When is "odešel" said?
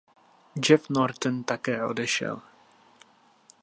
1.85-2.41